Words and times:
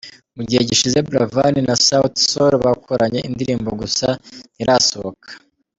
Mu 0.35 0.43
gihe 0.47 0.61
gishize 0.69 0.97
Buravan 1.07 1.55
na 1.67 1.75
Sauti 1.87 2.21
Sol 2.31 2.53
bakoranye 2.65 3.19
indirimbo 3.29 3.69
gusa 3.81 4.07
ntirasohoka. 4.55 5.29